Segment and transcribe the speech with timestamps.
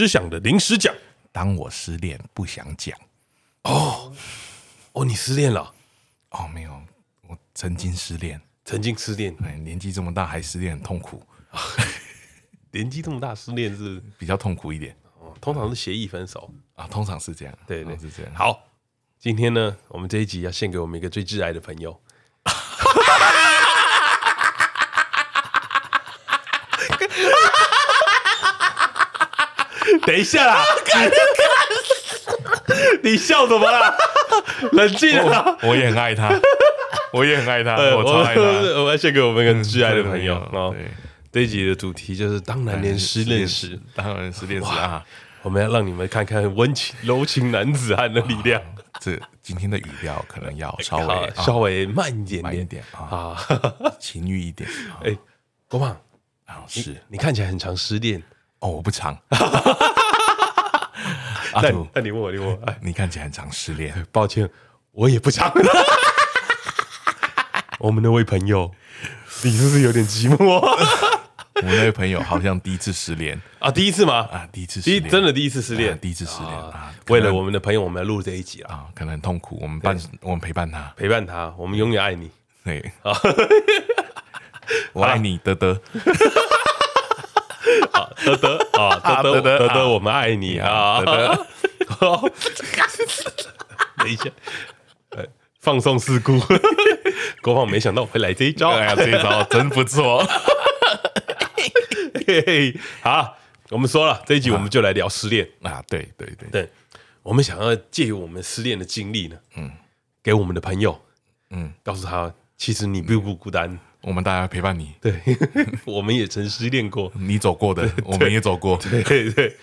[0.00, 0.94] 师想的临时讲。
[1.30, 2.98] 当我失恋不想讲。
[3.64, 4.10] 哦
[4.92, 5.74] 哦，你失恋了？
[6.30, 6.82] 哦，没有，
[7.28, 9.36] 我曾经失恋，曾经失恋。
[9.44, 11.22] 哎，年纪这么大还失恋，很痛苦。
[12.72, 14.96] 年纪这么大失恋是比较痛苦一点。
[15.18, 17.54] 哦，通常是协议分手啊，通常是这样。
[17.66, 18.34] 对对，是这样。
[18.34, 18.64] 好，
[19.18, 22.00] 今天呢，我们这一集要献给我们一个最挚爱的朋友。
[30.10, 30.64] 等一下啦！
[33.00, 33.94] 你笑什么啦？
[34.72, 35.56] 冷静啊！
[35.62, 36.28] 我也很爱他，
[37.14, 38.42] 我也很爱他，我超爱他。
[38.42, 40.70] 我要献给我们一个挚爱的朋友啊！
[40.72, 40.90] 对，
[41.30, 45.04] 这一集的主题就是当男人失恋时，当男人失恋时啊！
[45.42, 48.60] 我们要让你们看看温情柔情男子汉的力量。
[49.00, 53.36] 这今天的语调可能要稍微稍微慢一点，慢一点啊，
[54.00, 54.68] 情欲一点。
[55.04, 55.16] 哎，
[55.68, 55.96] 国胖
[56.46, 58.20] 啊，是你看起来很常失恋
[58.58, 59.16] 哦，我不常。
[61.52, 63.94] 阿土，那你问我，你问我， 你看起来很常失恋。
[64.12, 64.48] 抱歉，
[64.92, 65.52] 我也不常。
[67.78, 68.70] 我们那位朋友，
[69.42, 70.60] 你是不是有点寂寞？
[71.62, 74.28] 我那位朋友好像第一次失恋啊，第一次吗？
[74.32, 76.92] 啊，第一次失恋，真的第一次失恋，第一次失恋啊！
[77.08, 79.58] 为了我们的朋友，我们要录这一集啊，可能很痛苦。
[79.60, 82.30] 我们伴，我们陪伴他，陪伴他，我们永远爱你。
[82.64, 83.12] 对啊，
[84.92, 85.80] 我爱你，德德。
[87.92, 91.02] 好， 德德啊，德德，德德，我们爱你啊！
[91.04, 91.46] 德德，
[93.98, 94.30] 等一下，
[95.60, 96.38] 放送事故，
[97.42, 100.26] 国胖没想到我会来这一招，哎呀，这一招真不错。
[102.26, 103.36] 嘿嘿，好，
[103.70, 105.48] 我们说了这一集，我们就来聊失恋。
[105.62, 105.82] 啊！
[105.88, 106.48] 对对对。
[106.50, 106.70] 对，
[107.22, 109.70] 我们想要借由我们失恋的经历呢，嗯，
[110.22, 110.98] 给我们的朋友，
[111.50, 114.92] 嗯，告诉他，其实你并不孤单，我们大家陪伴你。
[115.00, 115.14] 对，
[115.86, 118.76] 我们也曾失恋过，你走过的，我们也走过。
[118.76, 119.56] 对对对，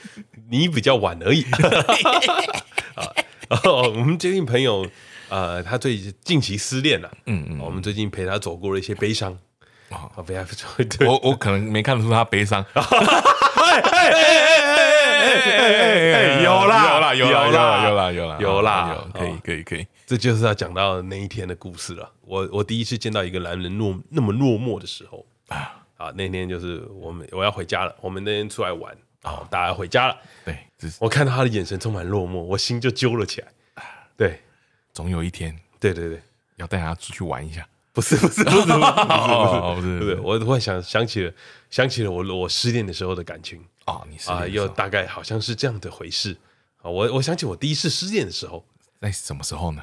[0.49, 1.45] 你比较晚而已。
[3.63, 4.89] 哦，我们最近朋友，
[5.29, 9.37] 呃，他最近期失恋了，嗯嗯，我们最近陪他走过了一些悲伤。
[9.89, 12.65] 啊，不要不我我可能没看出他悲伤。
[12.75, 12.81] 有
[16.43, 22.11] 有啦有啦有啦有啦有啦有啦有啦，有可以可以可以，这就是要讲到那一天的故事了。
[22.21, 30.17] 我我第一次见到一个男人落那么落寞的时候啊啊，那天就是我们我要回家了，我们那天出来玩啊，大家回家了。
[30.45, 30.57] 对，
[30.99, 33.47] 我看到他的眼神充满落寞，我心就揪了起来。
[34.15, 34.39] 对，
[34.93, 36.21] 总有一天，对对对，
[36.57, 37.67] 要带他出去玩一下。
[37.97, 39.75] 不是不是不是不是不是。
[39.75, 41.33] 不是不是，我突然想想起了
[41.71, 43.59] 想起了我我失恋的时候的感情。
[43.85, 46.37] 啊，你啊，又大概好像是这样的回事。
[46.83, 46.91] 啊。
[46.91, 48.63] 我我想起我第一次失恋的时候，
[49.01, 49.81] 在什么时候呢？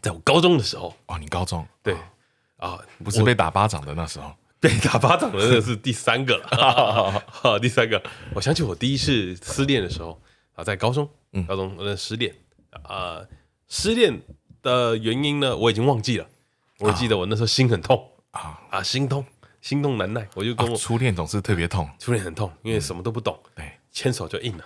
[0.00, 0.96] 在我高中的时候。
[1.04, 1.66] 哦，你高中。
[1.82, 1.94] 对
[2.56, 7.22] 啊，不是被打巴掌的那时候， 被打巴掌的那是第三个了。
[7.26, 10.18] 好， 第三个，我想起我第一次失恋的时候
[10.54, 11.06] 啊，在高中，
[11.46, 12.34] 高中的失恋。
[12.84, 13.20] 啊，
[13.68, 14.22] 失恋
[14.62, 16.26] 的原因呢，我已经忘记了。
[16.80, 18.04] 我记得我那时候心很痛。
[18.32, 18.60] 啊。
[18.70, 19.24] 啊，心痛，
[19.60, 24.64] 心痛难耐，我就跟我初恋总是特别痛，初恋很痛，因为什么都不懂，对，牵手就硬了，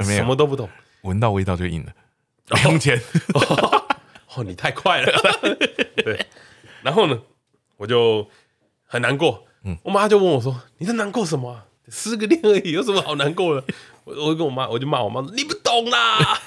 [0.02, 0.68] 什么都不懂，
[1.02, 1.92] 闻到味道就硬了，
[2.46, 2.98] 不用钱，
[4.34, 5.12] 哦，你太快了，
[6.02, 6.26] 对，
[6.82, 7.20] 然后呢，
[7.76, 8.26] 我就
[8.84, 9.44] 很难过，
[9.82, 11.64] 我妈就问我说：“你在难过什么？
[11.90, 13.64] 失个恋而已，有什么好难过的？”
[14.04, 16.40] 我我跟我妈，我就骂我妈说：“你不懂啦。”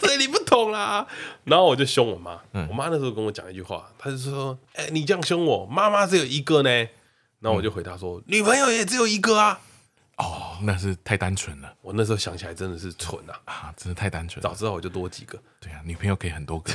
[0.00, 1.06] 所以你不懂啦，
[1.44, 2.40] 然后我就凶我妈。
[2.68, 6.70] 我妈那时候跟我讲一句话，她就说：“哎，你这样凶我，妈妈只有一个呢。”
[7.40, 9.60] 然后我就回答说：“女朋友也只有一个啊。”
[10.18, 11.72] 哦，那是太单纯了。
[11.80, 14.42] 我那时候想起来真的是蠢啊啊，真的太单纯。
[14.42, 15.38] 早知道我就多几个。
[15.60, 16.72] 对啊，女朋友可以很多个。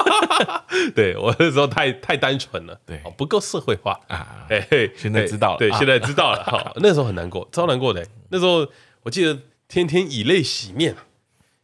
[0.94, 4.44] 对我那时候太太单纯了，对，不够社会化啊。
[4.50, 6.44] 哎嘿，现在知道了，对，现在知道了。
[6.44, 8.06] 好，那时候很难过，超难过的。
[8.28, 8.68] 那时候
[9.04, 10.94] 我记得天天以泪洗面。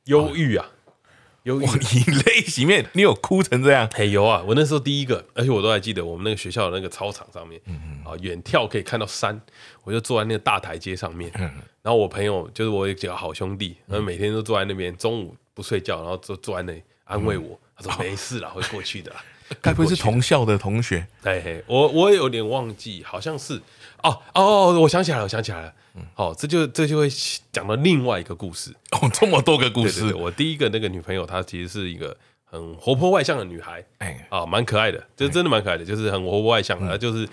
[0.07, 0.65] 忧郁啊，
[1.47, 3.89] 忧郁，以泪洗面，你有哭成这样？
[3.95, 7.61] 嘿，有啊，我那时候第一个，而且我都还记得，我们那个学校的那个操场上面，
[8.05, 9.41] 啊，远眺可以看到山，
[9.85, 11.43] 我就坐在那个大台阶上面，嗯，
[11.83, 19.15] 然后我朋友就是我有几个好兄弟，然后每天都坐在那边，中午不睡觉，然后就坐在那里安慰我，他说没事啦，会过去的，
[19.63, 21.07] 该不会是同校的同学？
[21.23, 23.63] 嘿嘿，我我有点忘记，好像是，
[24.03, 25.73] 哦哦，我想起来了，我想起来了。
[26.15, 27.09] 好，这就这就会
[27.51, 28.71] 讲到另外一个故事。
[28.91, 30.15] 哦，这么多个故事。
[30.15, 32.15] 我第一个那个女朋友，她其实是一个
[32.45, 37.27] 很活泼外向的女孩，哎，啊，蛮可爱的，就真的蛮可爱的，就是很活泼外向的，就是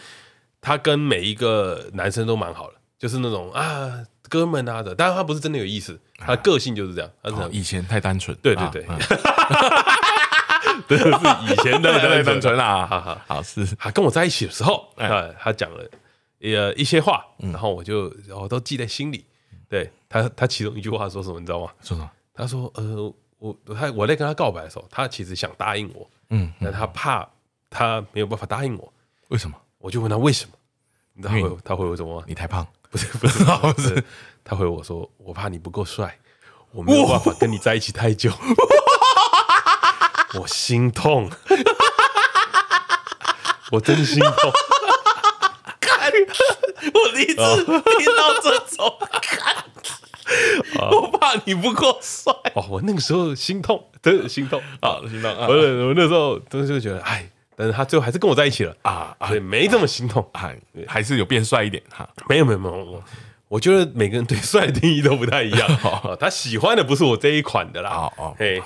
[0.61, 8.85] 她跟每一个男生都蛮好的，就是那种啊哥们啊的，当然她不是真的有意思，她的个性就是这样，她是以前太单纯，对对对，
[10.87, 15.83] 真的是以前的太单纯啦，好好好，是，她跟我在一起的时候，啊，她讲了。
[16.43, 19.25] 呃一些话，然后我就然后都记在心里。
[19.69, 21.71] 对他，他其中一句话说什么，你知道吗？
[21.81, 22.11] 说什么？
[22.35, 27.27] 他说：“呃，我他我在跟他告白的时候，他其实想答应我，嗯，但他怕
[27.69, 28.93] 他没有办法答应我，
[29.29, 29.55] 为什么？
[29.79, 30.51] 我就问他为什么？
[31.13, 32.23] 你知道他回他回我什么？
[32.27, 34.03] 你太胖，不是不是不是，
[34.43, 36.19] 他回我说我怕你不够帅，
[36.71, 38.31] 我没有办法跟你在一起太久，
[40.39, 41.31] 我心痛，
[43.71, 44.51] 我真心痛。”
[46.93, 48.97] 我第一次听到这种，
[50.91, 52.65] 我怕你不够帅哦。
[52.69, 55.47] 我那个时候心痛，真的心痛啊，心痛啊！
[55.47, 60.57] 我我那时候真的就觉得，哎，但是他最后还是跟我在一起了啊，所以没这么心痛，还
[60.87, 62.07] 还是有变帅一点哈。
[62.27, 63.03] 没有没有没有，我
[63.49, 65.79] 我觉得每个人对帅的定义都不太一样。
[66.19, 67.91] 他喜欢的不是我这一款的啦。
[67.91, 68.61] 哦哦，嘿。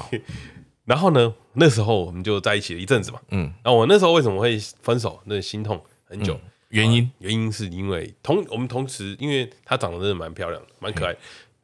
[0.85, 3.19] 然后呢，那时候我们就在一起了一阵子嘛。
[3.31, 5.19] 嗯，那我那时候为什么会分手？
[5.25, 6.39] 那心痛很久。
[6.69, 11.13] 原因、呃、原因是因为同我们同时，因为她长得真的蛮漂亮的，蛮可爱。
[11.13, 11.17] 嗯、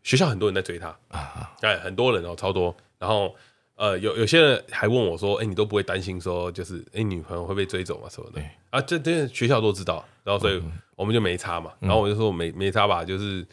[0.04, 2.76] 学校很多人在追她啊，哎，很多人哦，超多。
[2.98, 3.36] 然后
[3.76, 10.06] 呃，有有些人还问我说：“哎、欸，你都不会担心说，就是哎、欸，女朋友会被追走啊什么的？”啊，这这学校都知道。
[10.24, 10.64] 然后所以
[10.96, 11.72] 我们就没差嘛。
[11.82, 13.46] 嗯、然后我就说没没差吧，就是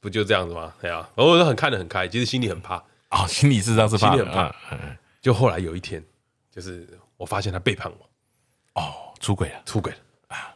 [0.00, 0.74] 不就这样子吗？
[0.82, 1.08] 对啊。
[1.14, 2.74] 然后我就很看得很开，其实心里很怕
[3.08, 4.54] 啊、哦， 心里是这样子，心里很怕。
[4.72, 6.04] 嗯、就后来有一天，
[6.50, 6.86] 就是
[7.16, 9.98] 我发现他背叛我，哦，出轨了，出轨了。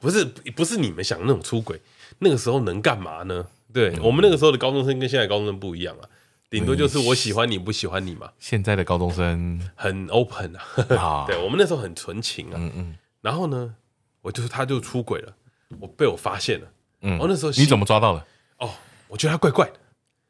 [0.00, 0.25] 不是
[0.55, 1.81] 不是你们想的那种出轨，
[2.21, 3.47] 那个时候能干嘛呢？
[3.73, 6.09] 对、嗯、我们那个时候的高中生跟现在高中生不一样啊，
[6.49, 8.31] 顶多就是我喜欢你不喜欢你嘛。
[8.38, 10.62] 现在的高中生很 open 啊，
[10.97, 12.55] 啊对我们那时候很纯情啊。
[12.55, 12.94] 嗯嗯。
[13.21, 13.75] 然后呢，
[14.23, 15.35] 我就是他就出轨了，
[15.81, 16.67] 我被我发现了。
[17.00, 17.19] 嗯。
[17.19, 18.25] 我那时候你怎么抓到的？
[18.59, 18.70] 哦，
[19.09, 19.75] 我觉得他怪怪的。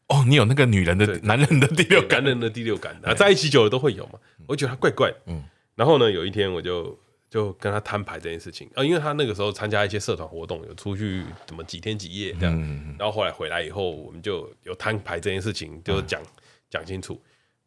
[0.08, 4.18] 哦，你有那个女人的男人的第六感，男人的第六感啊，在一起久了都会有嘛。
[4.46, 5.16] 我觉得他怪怪的。
[5.26, 5.44] 嗯。
[5.74, 6.98] 然后呢，有一天我就。
[7.34, 8.70] 就跟他摊牌这件事情。
[8.76, 16.22] 啊，因为他那个时候参加一些社团活动，有出去怎么几天几夜这样，然后后来回来以后，我们就有摊牌这件事情，就讲
[16.70, 17.20] 讲清楚。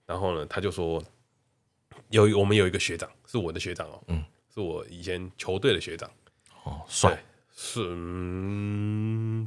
[0.06, 1.04] 然后呢，他就说
[2.12, 4.24] 有我们有一个学长是我的学长哦，嗯，
[4.54, 6.10] 是我以前球队的学长。
[6.64, 7.22] 哦，帅。
[7.54, 7.82] 是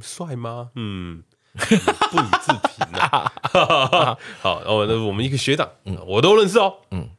[0.03, 0.69] 帅吗？
[0.75, 3.33] 嗯，不以自评啊。
[4.39, 7.09] 好，哦，那我们一个学长，嗯，我都认识哦，嗯，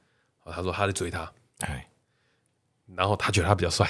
[0.44, 1.32] 他说他在追他，
[1.62, 1.88] 哎。
[2.96, 3.88] 然后他觉得他比较帅，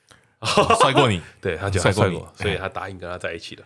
[0.80, 3.64] 帅过你， 对他觉得帅过你，所以他答应跟他在一起了。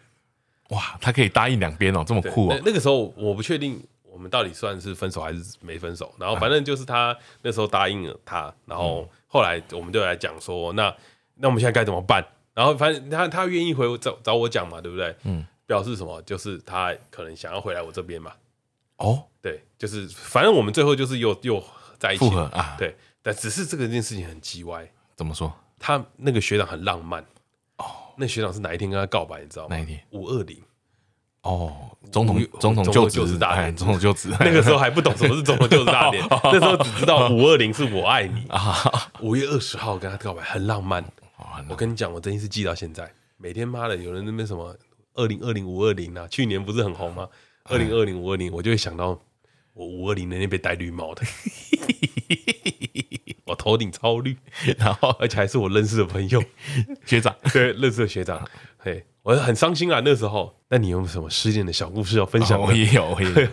[0.71, 2.61] 哇，他可以答应两边哦，这么酷哦。
[2.65, 10.95] 那个时候我不确定我们到底算是分手还是没分手，然后反正就是他那时候答应了他，然后后来我们就来讲说，那
[11.37, 12.25] 那我们现在该怎么办？
[12.55, 15.15] 然后反正他他愿意回我找找我讲嘛，对不对？
[15.25, 16.23] 嗯，表示什么？
[16.23, 18.33] 就是他可能想要回来我这边嘛。
[18.97, 21.63] 哦，对，就是反正我们最后就是又又
[21.99, 22.97] 在一起了啊，对。
[23.25, 24.87] 但只是这个件事情很鸡歪，
[25.17, 25.51] 怎么说？
[25.79, 27.25] 他那个学长很浪漫
[27.79, 27.87] 哦，
[28.19, 29.41] 那学长是哪一天跟他告白？
[29.41, 29.75] 你知道吗？
[29.75, 29.99] 哪一天？
[30.11, 30.63] 五二零
[31.41, 34.29] 哦，总统总统就职大典，总统就职。
[34.41, 39.11] 那个时候还不懂什么是 总统就职大典，那时候只知道五二零是我爱你 啊。
[39.21, 41.03] 五月二十号跟他告白，很浪漫。
[41.71, 43.11] 我跟你讲，我真心是记到现在。
[43.39, 44.77] 每天妈的，有人那边什么
[45.15, 47.29] 二零二零五二零啊，去年不是很红吗？
[47.65, 49.19] 二零二零五二零，我就会想到
[49.73, 51.23] 我五二零那天被戴绿帽的。
[53.47, 54.37] 我头顶超绿，
[54.79, 56.43] 然后而且还是我认识的朋友。
[57.05, 60.55] 学长，对，认识的学长，嘿，我很伤心啊那时候。
[60.69, 62.61] 那你有什么失恋的小故事要分享？
[62.61, 63.49] 我也有，我也有。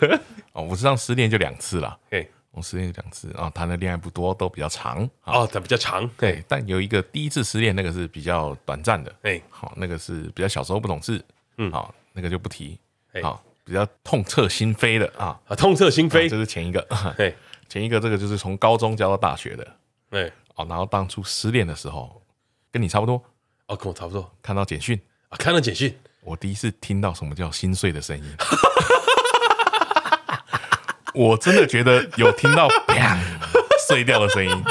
[0.53, 3.31] 哦，我身上失恋就两次了，嘿，我失恋就两次。
[3.33, 5.07] 啊，谈的恋爱不多，都比较长。
[5.25, 6.43] 哦，它比较长，对。
[6.47, 11.23] 但有一个第一次失恋，那个是比较短暂的，哎，好，那个是比较小时候不懂事，
[11.57, 12.79] 嗯，好，那个就不提，
[13.21, 15.13] 好，比较痛彻心扉的。
[15.17, 17.35] 啊，痛彻心扉，这是前一个，对，
[17.71, 19.65] 前一个这个就是从高中教到大学的。
[20.09, 22.21] 对，哦，然后当初失恋的时候，
[22.69, 23.23] 跟你差不多，
[23.67, 24.99] 哦，跟我差不多，看到简讯
[25.29, 28.23] 啊，看到简讯，我第一次听到什么叫心碎的声音，
[31.15, 33.17] 我真的觉得有听到啪
[33.87, 34.63] 碎掉的声音，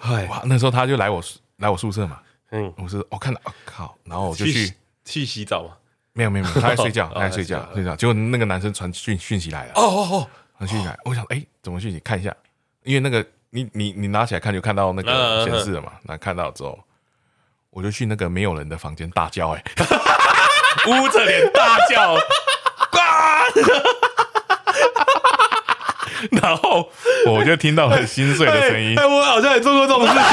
[0.30, 1.22] 哇，那时候他就来我
[1.58, 2.22] 来我宿舍嘛，
[2.52, 4.72] 嗯，我说我看到，我靠，然后我就去
[5.04, 5.76] 去洗澡嘛，
[6.14, 10.28] 没有没有没有， 他在睡觉，他在睡觉睡觉，结果那个男生传讯讯息来了，哦哦哦，
[10.84, 12.00] 来，我想哎，怎么讯息？
[12.00, 12.34] 看一下，
[12.84, 13.24] 因为那个。
[13.54, 15.92] 你你你拿起来看，就看到那个显示了嘛？
[16.04, 16.78] 那看到之后，
[17.68, 19.62] 我就去那个没有人的房间大叫，哎，
[20.88, 22.16] 捂着脸大叫，
[26.40, 26.90] 然后
[27.26, 28.98] 我就听到很心碎的声音。
[28.98, 30.22] 哎，我好像也做过这种事情。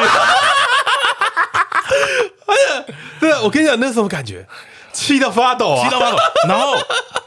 [2.48, 2.86] 哎呀，
[3.20, 4.48] 对啊，我跟你讲，那是什么感觉？
[5.00, 5.84] 气到发抖啊！
[5.84, 6.76] 气到发抖，然后。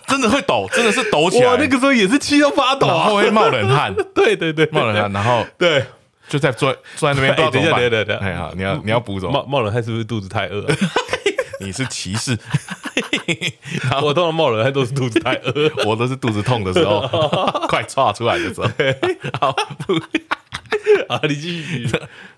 [0.08, 1.46] 真的会抖，真的是抖起来。
[1.48, 3.94] 我那个时候也是气到发抖，然后会冒冷汗。
[4.14, 5.82] 对对对，冒冷汗，然后对，
[6.28, 7.34] 就在坐坐在那边。
[7.50, 8.16] 等一下，等一下，等一下。
[8.18, 9.30] 哎呀，你要你要补走。
[9.30, 10.66] 冒冒冷汗是不是肚子太饿？
[11.60, 12.38] 你是歧视。
[14.02, 17.00] 我通常冒冷汗都是肚子太饿，我都是肚子痛的时候，
[17.66, 18.68] 快岔出来的时候。
[19.40, 19.48] 好，
[21.08, 21.88] 啊，你继续。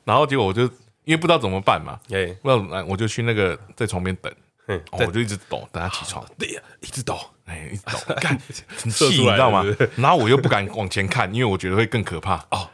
[0.05, 0.63] 然后结果我就
[1.05, 4.33] 因为不知道怎么办嘛，哎，不知道怎么，我就去那个在床边等，
[4.67, 6.25] 嗯，我就一直抖，等他起床。
[6.39, 9.63] 对呀，一直抖，哎，一直抖， 干，很气，你知道吗？
[9.97, 12.37] 然后我又不敢往前看，因为我觉得会更可怕。
[12.51, 12.71] 哦，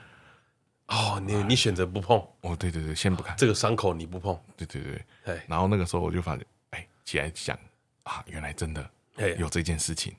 [0.87, 2.17] 哦，你你选择不碰？
[2.43, 4.39] 哦，对对对，先不看这个伤口，你不碰？
[4.57, 4.83] 对对
[5.25, 7.59] 对，然后那个时候我就发现，哎，起来想
[8.05, 8.89] 啊，原来真的
[9.37, 10.15] 有这件事情。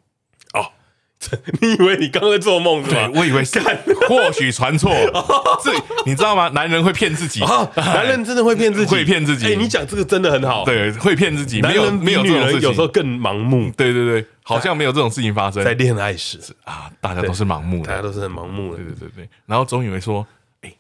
[1.32, 1.40] 哦。
[1.62, 3.10] 你以为你刚刚在做梦是吧？
[3.14, 3.60] 我以为是，
[4.08, 4.92] 或许传错。
[5.64, 5.72] 这
[6.06, 6.50] 你知道吗？
[6.50, 7.42] 男人会骗自己，
[7.76, 9.46] 男人真的会骗自己，会骗自己。
[9.48, 10.66] 哎，你讲这个真的很好。
[10.66, 11.62] 对，会骗自己。
[11.62, 13.72] 没有没有，女人有时候更盲目。
[13.78, 15.64] 对对对，好像没有这种事情发生。
[15.64, 18.78] 在恋爱时啊，大家都是盲目的，大家都是很盲目的。
[18.78, 19.30] 对对对对。
[19.46, 20.26] 然后总以为说，
[20.62, 20.74] 哎，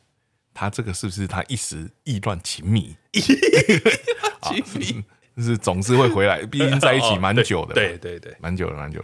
[0.54, 2.96] 他这个是不是他一时意乱情迷？
[3.12, 3.22] 意
[3.84, 5.04] 乱情迷
[5.38, 7.74] 就是总是会回来，毕竟在一起蛮久的。
[7.74, 9.02] 对对对，蛮久的，蛮久。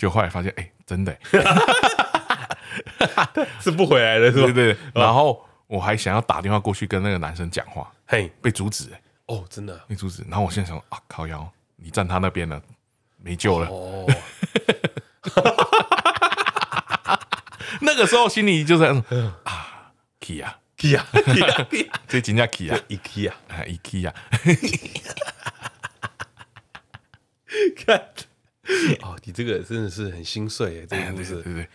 [0.00, 1.14] 就后来发现，哎，真的
[3.60, 4.46] 是不回来的，是吧？
[4.50, 4.74] 对对。
[4.94, 8.88] 然后我还想要打电话过去跟那个男生讲话，嘿，被阻止。
[8.94, 10.24] 哎，哦，真的被阻止。
[10.26, 12.62] 然后我现在想，啊，靠腰，你站他那边了，
[13.18, 13.68] 没救了。
[13.68, 14.06] 哦。
[17.82, 19.04] 那个时候心里就是啊
[20.18, 23.34] ，Kia，Kia，Kia， 这真叫 Kia，IKEA 啊
[23.66, 24.14] ，IKEA。
[27.84, 28.02] 看。
[29.02, 31.68] 哦，你这个真的是很心碎哎，这个故事，对对对，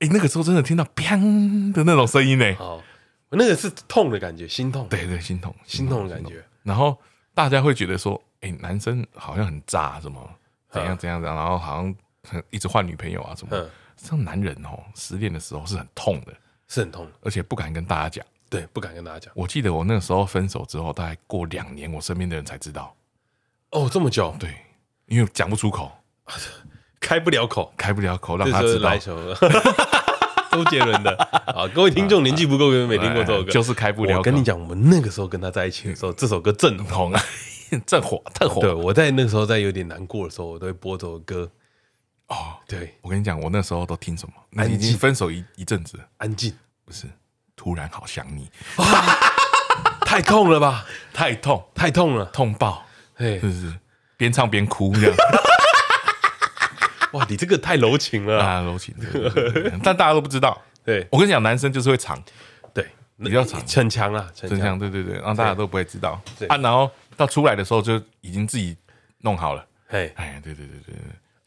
[0.00, 2.56] 哎，那个时候真的听到“砰”的那种声音呢。
[2.58, 2.82] 哦，
[3.30, 6.42] 那个是痛的感觉，心痛，对对，心痛，心痛的感觉。
[6.62, 6.96] 然后
[7.34, 10.18] 大家会觉得说，哎，男生好像很渣，什么
[10.70, 11.94] 怎样怎样怎样，然后好像
[12.50, 13.70] 一直换女朋友啊什么。
[13.96, 16.34] 像男人哦，失恋的时候是很痛的，
[16.66, 18.24] 是很痛，而且不敢跟大家讲。
[18.48, 19.32] 对，不敢跟大家讲。
[19.36, 22.94] 我记得我那个时候分手之后，大概过两年，我身边的人才知道。
[23.70, 24.34] 哦，这么久？
[24.40, 24.54] 对，
[25.06, 25.92] 因为讲不出口。
[27.00, 28.96] 开不了口，开不了口，让他知道。
[30.52, 31.10] 周杰伦的
[31.56, 33.50] 啊，各位听众年纪不够，有没听过这首歌？
[33.50, 34.18] 就是开不了口。
[34.18, 37.22] 我跟你讲，我们那个时候跟他在一起的时候，这首歌正红啊，
[37.86, 38.60] 正火，特火。
[38.60, 41.50] 对，我在那个时候在有点难过的时候，我都会播这首歌。
[42.28, 44.34] 哦，对，我跟你讲，我那时候都听什么？
[44.50, 47.06] 那已经分手一一阵子，安静，不是？
[47.56, 48.50] 突然好想你，
[50.04, 50.84] 太痛了吧？
[51.14, 52.84] 太痛，太痛了，痛爆！
[53.16, 53.72] 是不是？
[54.18, 55.16] 边唱边哭这样。
[57.12, 58.94] 哇，你这个太柔情了啊，柔情，
[59.82, 60.60] 但大家都不知道。
[60.84, 62.20] 对，我跟你讲，男生就是会藏，
[62.74, 62.84] 对，
[63.18, 66.20] 比较藏，逞强啊，逞强，对对对，让大家都不会知道。
[66.48, 68.76] 啊，然后到出来的时候就已经自己
[69.20, 69.64] 弄好了。
[69.88, 70.94] 哎，哎，对对对对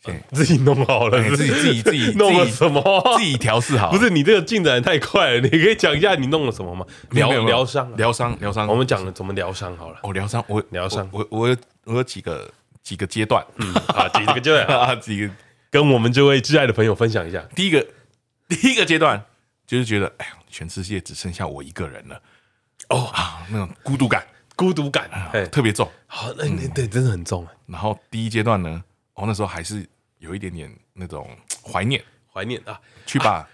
[0.03, 2.81] 对， 自己弄好了，自己自己自己 弄了什么？
[3.17, 3.91] 自己调试好。
[3.91, 6.86] 不是你这个进展太快了，你可以讲一下你弄了什么吗？
[7.10, 8.67] 疗疗伤，疗伤，疗伤。
[8.67, 10.00] 我们讲了怎么疗伤好了。
[10.03, 12.50] 哦，疗伤，我疗伤，我我有我有几个
[12.84, 15.34] 几个阶段，嗯啊，几个阶段 啊，几个。
[15.75, 17.86] 跟我们这位挚爱的朋友分享一下，第一个，
[18.48, 19.22] 第一个阶段
[19.67, 22.22] 就是觉得，哎呀，全世界只剩下我一个人了，
[22.88, 25.91] 哦啊，那种孤独感，孤独感，哎，特别重。
[26.08, 27.46] 好，那那对，真的很重。
[27.65, 28.82] 然后第一阶段呢，
[29.15, 29.86] 哦，那时候还是
[30.20, 31.29] 有一点点那种
[31.62, 32.01] 怀念，
[32.32, 33.46] 怀念啊，去把，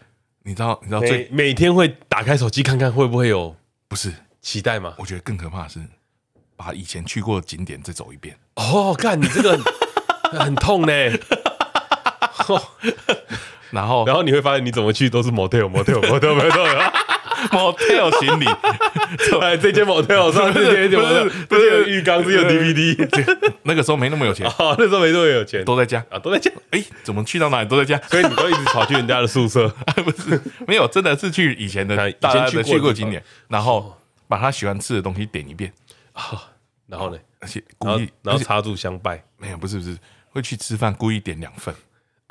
[0.44, 3.56] 你知道，你知道，最每天会打开手机看看会不会有，
[3.88, 4.14] 不是
[4.44, 4.94] 期待吗？
[5.00, 5.80] 我觉得更可怕的是
[6.56, 8.38] 把以前去过的景点再走一遍。
[8.58, 9.58] 哦，看你这个
[10.38, 10.94] 很 痛呢。
[13.72, 16.92] 然后， 然后你会发现，你怎么去都是 motel，motel，motel，motel
[17.52, 18.46] motel 行李。
[19.42, 21.30] 哎，这间 motel 上这间什么？
[21.48, 23.50] 不是有浴缸，是有 DVD。
[23.64, 24.46] 那个时候没那么有钱，
[24.78, 26.52] 那时候没那么有钱，都在家啊，都在家。
[26.72, 27.98] 哎，怎么去到哪里都在家？
[28.10, 29.68] 所以你都一直跑去人家的宿舍？
[30.04, 33.98] 不是，没有，真的是去以前的大家的去过景点，然后
[34.28, 35.72] 把他喜欢吃的东西点一遍
[36.14, 36.44] 啊。
[36.88, 37.18] 然后呢？
[37.40, 39.24] 而且故意，然后插住香拜。
[39.38, 39.98] 没有，不是，不是，
[40.30, 41.74] 会去吃饭，故意点两份。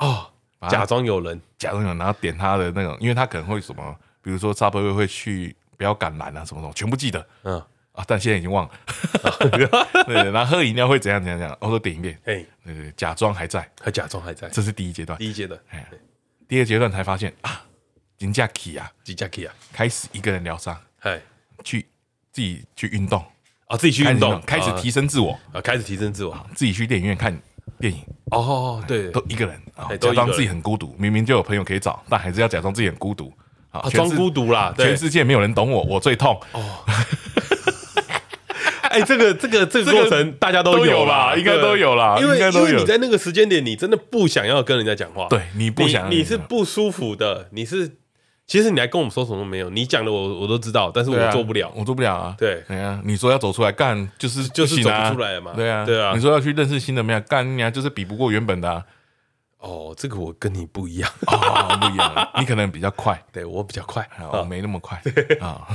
[0.01, 0.29] 哦，
[0.69, 7.63] 假装有人，假装有人，然后点他的那种，因为他可能会什么，比如说沙伯会会去不要橄榄啊什么什么，全部记得，嗯。
[7.93, 8.71] 啊，但现在已经忘了，
[10.07, 15.85] 对，然后喝饮料会怎样怎样怎样，我都点一遍，哎，对对，假装还在，还假装还在，这是第一阶段，第一阶段，哎，
[16.47, 17.61] 第二阶段才发现啊，
[18.17, 21.21] 金假期啊，金假期啊，开始一个人疗伤，哎，
[21.65, 21.85] 去
[22.31, 23.21] 自己去运动。
[23.65, 25.37] 啊，自己去运动，开始提升自我。
[25.51, 27.37] 啊，开始提升自我，自己去电影院看
[27.79, 27.99] 电影。
[28.31, 33.31] 哦，对，都一个人啊，假装自己很孤独，明明就有朋友可以找，但还是要假装自己很孤独。
[33.71, 36.39] 啊，装孤独啦，全世界没有人懂我，我最痛。
[36.51, 36.61] 哦。
[38.91, 47.89] 哎，这个这个这个过程大家都有啦，应该都有啦，因为因为你在那个时间点，你真的不想要跟人家讲话，对，你不想，你是不舒服的，你是
[48.51, 52.35] 其实你还跟我们说什么都没有，你讲的我我都知道，但是我做不了，我做不了啊。
[52.37, 55.53] 对，对啊，你说要走出来干，就是就是走不出来了嘛。
[55.55, 56.11] 对啊，对啊。
[56.13, 58.83] 你说要去认识新的妹干，你啊就是比不过原本的。
[59.59, 65.01] 哦，这个我跟你不一样， 不一样，你可能比较快， 对我比较快，我没那么快
[65.39, 65.65] 啊。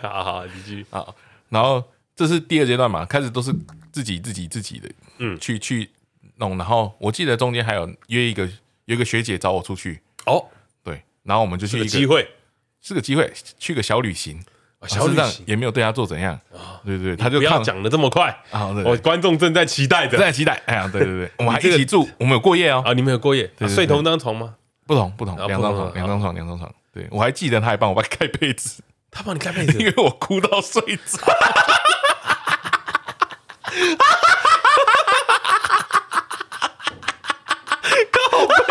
[0.00, 1.04] 好好，继续啊。
[1.50, 1.84] 然后
[2.14, 3.54] 这是第二阶段嘛，开始都是
[3.92, 4.88] 自己自己自己的，
[5.18, 5.90] 嗯，去去
[6.36, 6.56] 弄。
[6.56, 8.48] 然后我记得中间还有约一个，
[8.86, 10.00] 有一个学姐找我出去。
[10.24, 10.55] 哦，对，
[11.26, 12.26] 然后我们就去一个机会，
[12.80, 14.40] 是个机会，去个小旅行，
[14.86, 16.80] 小旅行也没有对他做怎样啊？
[16.84, 18.66] 对对对，他就不要讲的这么快啊！
[18.84, 20.62] 我观众正在期待着，正在期待。
[20.66, 22.82] 哎呀，对 对对，我们还一起住，我们有过夜哦。
[22.86, 23.50] 啊，你们有过夜？
[23.68, 24.54] 睡同张床吗？
[24.86, 26.72] 不同不同，两张床，两张床，两张床。
[26.92, 28.80] 对，我还记得他还帮我盖被子，
[29.10, 31.18] 他帮你盖被子，因为我哭到睡着。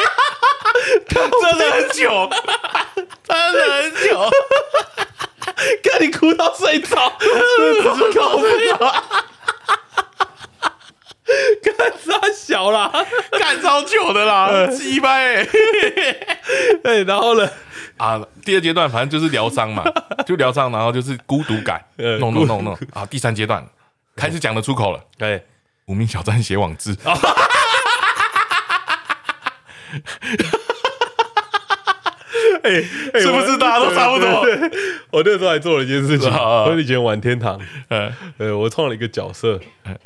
[1.07, 2.29] 真的很久，
[3.23, 4.29] 真的很久，
[5.83, 8.77] 看你哭到睡着，真的哭睡着，
[11.63, 12.91] 干啥小啦，
[13.39, 15.43] 干超久的啦，鸡掰。
[16.83, 17.49] 对，然后呢？
[17.97, 19.83] 啊，第二阶段反正就是疗伤嘛，
[20.25, 21.83] 就疗伤，然后就是孤独感，
[22.19, 22.77] 弄弄弄弄。
[22.93, 23.65] 啊，第三阶段
[24.15, 25.43] 开始讲得出口了，对，
[25.85, 26.95] 无名小站写网志。
[32.65, 34.27] 哎，是不是大家都差不多？
[35.11, 39.59] 我那时候还做了一件事情，我以前玩天堂，呃，我创了一个角色，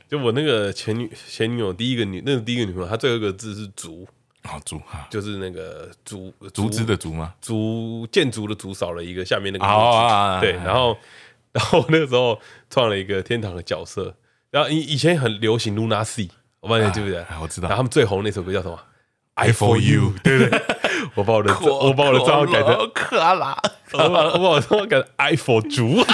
[0.10, 4.08] 就我那个前女前女友第一个女，那是第一个女朋友，她最后一个字是竹，
[4.44, 7.34] 啊竹，就是那个竹竹子的竹吗？
[7.42, 9.66] 竹建筑的竹少了一个下面那个，
[10.42, 10.98] 对，然后
[11.54, 14.14] 然后那个时候创了一个天堂的角色，
[14.52, 16.30] 然后以以前很流行 Luna Sea，
[16.60, 17.26] 我不知道你记不记得？
[17.42, 18.80] 我知道，然后他们最红那首歌叫什么
[19.36, 20.62] ？I for you，对不对？
[21.16, 23.58] 我把我的我把我的账号改成克拉，
[23.94, 26.06] 我把我的账号改成 I for 竹。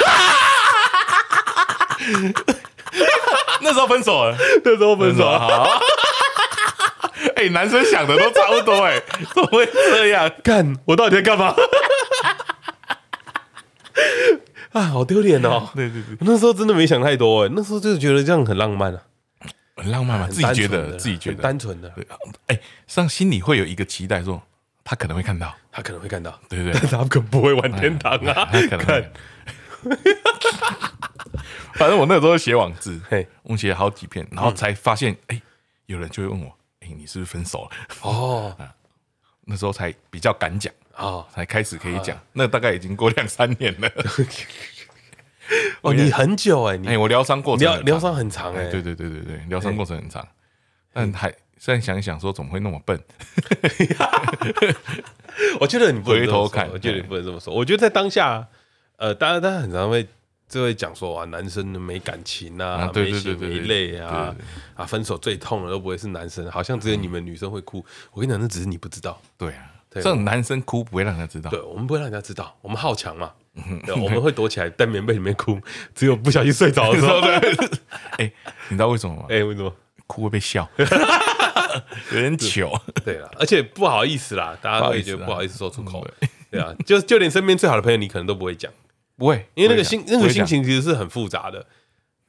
[3.62, 5.68] 那时候分手了， 那时候分手了。
[7.36, 9.02] 哎，男生想的都差不多，哎，
[9.34, 10.32] 怎么会这样？
[10.44, 11.54] 干，我到底在干嘛？
[14.74, 15.70] 啊，好丢脸哦！
[15.76, 19.02] 对对对，那时候真的没想太多，哎，那时候就是觉得这样很浪漫啊，
[19.78, 21.90] 很浪漫嘛，自己觉得自己觉得单纯的。
[21.90, 22.06] 对
[22.48, 24.42] 哎，上心里会有一个期待说。
[24.86, 28.46] 他可能会看到，他可能会看到，对不对，但是 他可不会玩天堂啊。
[28.46, 29.12] 他可能看，
[31.74, 35.42] 反正我那时候写网志，嘿，我写了好几篇，然后才发现，哎，
[35.88, 37.72] 有人就会问我，哎，你是不是分手了？
[38.04, 38.56] 哦，
[39.46, 42.16] 那时候才比较敢讲啊，才开始可以讲。
[42.32, 43.90] 那大概已经过两三年了。
[45.82, 50.28] 哦，你很久哎，哎，我疗伤过程，疗伤很长哎，对对对对对，疗伤过程很长，
[50.94, 51.34] 但还。
[51.66, 53.00] 现在想一想，说怎么会那么笨？
[55.60, 57.52] 我觉得你不能回头看，我觉得你不能这么说。
[57.52, 58.48] 我觉得在当下，
[58.98, 60.08] 呃，大家大家很常会
[60.48, 64.36] 就会讲说啊，男生没感情啊，没血没泪啊，
[64.76, 67.84] 啊，分手最痛的都不会是男生，好像只有你们女生会哭。
[68.12, 69.20] 我跟你讲，那只是你不知道。
[69.36, 71.50] 对啊，这种男生哭不会让人家知道。
[71.50, 73.32] 对，我们不会让人家知道，我们好强嘛。
[74.00, 75.60] 我们会躲起来在棉被里面哭，
[75.96, 77.22] 只有不小心睡着的时候。
[78.20, 78.32] 哎，
[78.70, 79.26] 你知道为什么吗？
[79.30, 79.74] 哎，为什么？
[80.08, 80.70] 哭会被笑。
[82.14, 82.72] 有点糗，
[83.04, 86.08] 对了，而且不好意思啦，大家会觉得不好意思说出口，
[86.50, 88.72] 对啊，就就连身边最好的朋友，你可能都不会讲，
[89.18, 91.66] 不会，因为那个心那个心情其实是很复杂的，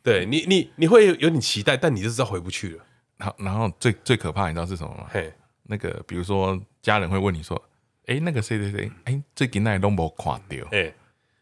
[0.02, 2.84] 对你你你会有点期待，但你就知道回不去了。
[3.18, 5.06] 然后然后最最可怕，你知道是什么吗？
[5.10, 7.60] 嘿，那个比如说家人会问你说，
[8.06, 10.92] 哎，那个谁谁谁，哎，最近那都没看到，哎，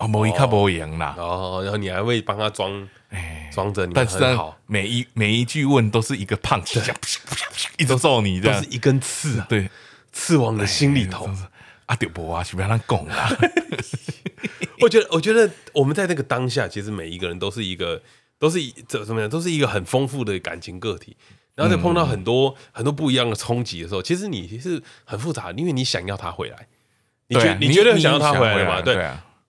[0.05, 2.89] 哦，某一卡某赢啦，哦，然后你还会帮他装。
[3.11, 4.19] 哎，装着你，但是
[4.67, 6.83] 每一每一句问都是一个胖子，
[7.79, 9.71] 一直揍你，这样是一根刺啊，对，
[10.13, 11.31] 刺往你的心里头。
[11.87, 13.31] 阿丢伯啊，去不要让拱啊！
[14.81, 18.01] 我觉得，我觉得我们在那个当下，其实每一个人都是一个，
[18.39, 21.15] 都是怎怎么样，都是一个很丰富的感情个体。
[21.55, 26.67] 然后在碰到很多很多不一样的冲击的时候，其实你其实很复杂，因为你想要他回来，
[27.29, 28.81] 你觉你觉得想要他回来吗？
[28.81, 28.97] 对，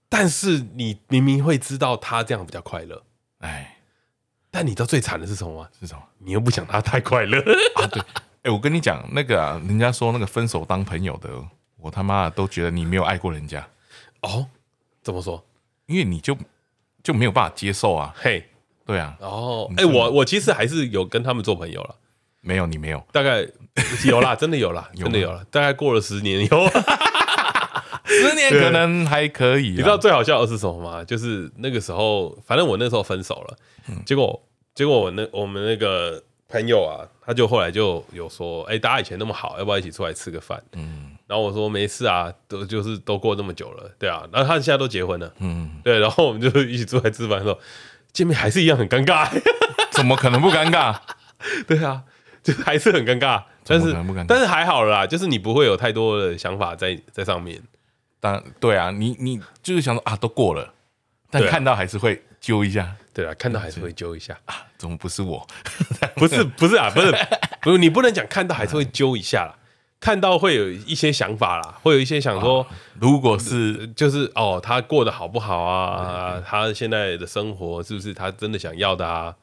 [0.09, 3.03] 但是你明明会知道他这样比较快乐。
[3.39, 3.77] 哎，
[4.49, 5.69] 但你知道最惨的是什么吗？
[5.79, 6.01] 是什么？
[6.19, 7.39] 你又不想他太快乐
[7.75, 7.87] 啊？
[7.87, 8.01] 对，
[8.43, 11.29] 哎，我跟你讲，那个啊，人家说那个分手当朋友的，
[11.77, 13.67] 我他妈都觉得你没有爱过人家
[14.21, 14.47] 哦。
[15.03, 15.43] 怎么说？
[15.85, 16.35] 因为你就
[17.03, 18.13] 就没有办法接受啊。
[18.15, 18.43] 嘿，
[18.85, 19.15] 对啊。
[19.19, 21.95] 哦，哎，我我其实还是有跟他们做朋友了。
[22.41, 23.05] 没有，你没有？
[23.11, 23.45] 大概
[24.05, 25.43] 有啦，真的有啦， 真的有了。
[25.51, 26.65] 大概过了十年以后。
[28.05, 31.03] 十年可能还可以，你知道最好笑的是什么吗？
[31.03, 33.57] 就是那个时候，反正我那时候分手了，
[34.05, 34.41] 结果
[34.73, 40.61] 结果我那我们那个朋友啊，他就后来就有说，哎，大家以前那么好，要不要一起出来吃个饭？
[40.73, 47.59] 嗯，然后我说没事啊，都就是都过那么久了，对啊，然后他现在都结婚了，嗯，对，然后我们就一起出来吃饭的时候，
[48.13, 49.27] 见面还是一样很尴尬，
[49.91, 50.95] 怎么可能不尴尬？
[51.67, 52.03] 对啊，
[52.43, 53.95] 就还是很尴尬，但是
[54.27, 57.61] 但是还好了啦，就是你不会有太多的想法在在上面。
[58.25, 60.73] 当对啊，你你就是想说啊，都过了，
[61.29, 65.45] 但看到还是会揪一下，对啊，看到还是会揪一下啊，怎么不是我？
[66.15, 67.11] 不是不是啊，不是
[67.61, 69.55] 不是，你不能讲看到还是会揪一下啦。
[69.99, 72.67] 看到会有一些想法啦，会有一些想说，哦、
[72.99, 76.41] 如果是就是哦，他过得好不好啊？
[76.45, 79.33] 他现在的生活是不是他真的想要的啊？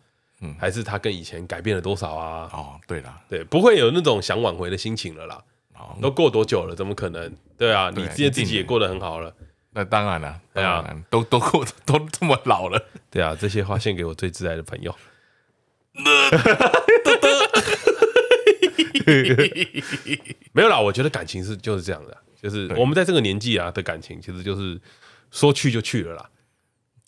[0.40, 2.48] 嗯，还是他跟以前改变了多少啊？
[2.52, 5.42] 哦，对啦，对，不会有那种想挽回的心情了啦。
[5.74, 6.76] 哦，都过多久了？
[6.76, 7.34] 怎么可能？
[7.62, 9.32] 对啊，你自己自己也过得很好了。
[9.70, 12.84] 那当然了，对啊，都都过 都这么老了。
[13.08, 14.92] 对啊，这些话献给我最挚爱的朋友。
[20.52, 24.80] 没有啦，我觉得感情是就是这样的，就是我们在这个年纪啊的感情，其实就是
[25.30, 26.28] 说去就去了啦。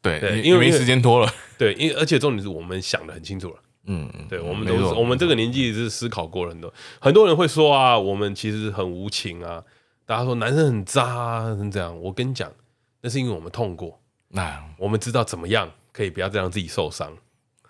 [0.00, 1.28] 对，对，因为没时间拖了。
[1.58, 3.56] 对，因为而且重点是我们想的很清楚了。
[3.86, 6.72] 嗯，对，我们都是我们这个年纪是思考过了很多。
[7.00, 9.60] 很多人会说啊，我们其实很无情啊。
[10.06, 12.00] 大家说男生很渣啊，是这样。
[12.00, 12.52] 我跟你讲，
[13.00, 17.16] 那是因为我们痛过，那我们知道怎么样可以不要再让自己受伤。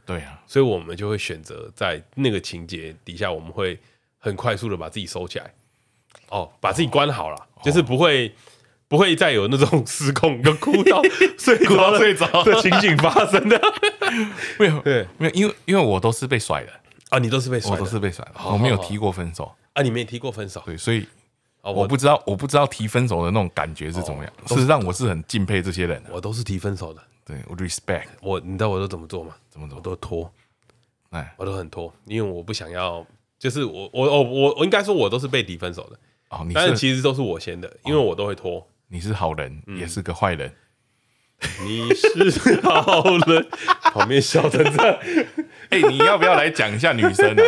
[0.06, 3.78] 对啊，所以我们就会选择在那个情节底下，我们会。
[4.24, 5.52] 很快速的把自己收起来，
[6.30, 8.32] 哦，把自己关好了，哦、就是不会、哦、
[8.88, 11.02] 不会再有那种失控跟 哭到
[11.36, 12.42] 睡着睡着。
[12.42, 13.60] 的情景发生的。
[14.58, 16.72] 没有，对，没有，因为因为我都是被甩的。
[17.10, 19.54] 啊，你都是被甩的，我都是被甩的，我没有提过分手。
[19.74, 21.06] 啊，你没提过分手，对，所以
[21.72, 24.32] 我不知道，我不知道提分手的那种感觉是怎么样。
[24.46, 29.34] 事实上，我是很敬佩这些人的，我都是提分手的，对我 respect 我，你知道我都怎么做吗？
[29.50, 29.76] 怎么做？
[29.78, 30.30] 我都拖，
[31.10, 33.06] 哎，我都很拖，因为我不想要。
[33.36, 35.98] 就是我我我我我应该说，我都是被提分手的
[36.30, 36.46] 哦。
[36.54, 38.66] 但是其实都是我先的，因为我都会拖。
[38.88, 40.50] 你是好人，也是个坏人。
[41.62, 41.90] 你
[42.30, 43.46] 是好人，
[43.92, 44.98] 旁边笑成这样。
[45.68, 47.42] 哎，你要不要来讲一下女生呢？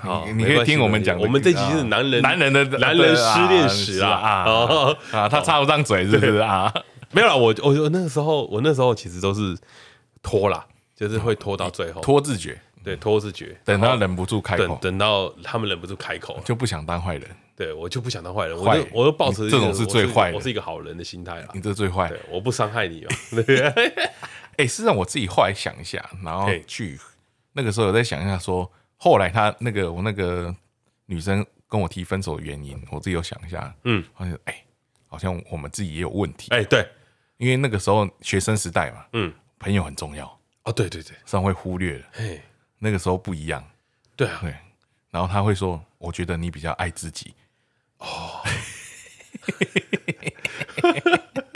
[0.00, 1.18] 好，你可以听我们讲。
[1.18, 5.28] 我们这集是男人，男人的男人失恋史啊啊啊！
[5.28, 6.72] 他插不上嘴，是不是啊？
[7.12, 9.56] 没有啦，我我我那个时候，我那时候其实都是
[10.22, 12.58] 拖啦，就是会拖到最后，拖自觉。
[12.84, 17.28] 对，拖自觉，等到忍不住开口，等到他们忍不住开口，就不想当坏人。
[17.54, 21.48] 对，我就不想当坏人，我就我就抱持这种是最坏，我是一个好人的心态啦。
[21.52, 23.08] 你这最坏，我不伤害你嘛。
[24.56, 26.98] 哎，是让我自己后来想一下，然后去
[27.52, 30.54] 那个时候有在想一下，说后来他那个我那个
[31.06, 34.62] 女生跟我提分手的原因，我自己有想一下，嗯，好像哎，
[35.06, 36.50] 好像我们自己也有问题。
[36.50, 36.86] 哎，对，
[37.38, 40.26] 因为那个时候学生时代嘛，嗯，朋友很重要。
[40.64, 42.06] 哦，对对对，上会忽略了。
[42.78, 43.64] 那个时候不一样，
[44.14, 44.54] 对啊，对，
[45.10, 47.34] 然后他会说：“我觉得你比较爱自己。”
[47.98, 48.42] 哦，